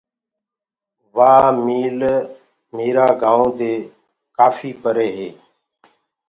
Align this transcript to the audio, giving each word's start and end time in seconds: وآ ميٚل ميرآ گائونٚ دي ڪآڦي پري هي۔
وآ 1.15 1.33
ميٚل 1.65 1.99
ميرآ 2.75 3.07
گائونٚ 3.21 3.55
دي 3.59 3.73
ڪآڦي 4.35 4.71
پري 4.81 5.07
هي۔ 5.17 5.29